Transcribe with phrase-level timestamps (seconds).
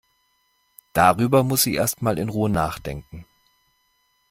[0.93, 3.23] Darüber muss sie erst mal in Ruhe nachdenken.